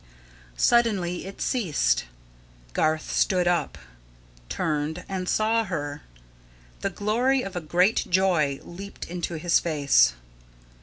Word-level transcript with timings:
Suddenly 0.57 1.27
it 1.27 1.43
ceased. 1.43 2.05
Garth 2.73 3.11
stood 3.11 3.47
up, 3.47 3.77
turned, 4.49 5.03
and 5.07 5.29
saw 5.29 5.63
her. 5.65 6.01
The 6.79 6.89
glory 6.89 7.43
of 7.43 7.55
a 7.55 7.61
great 7.61 8.07
joy 8.09 8.59
leaped 8.63 9.05
into 9.05 9.35
his 9.35 9.59
face. 9.59 10.13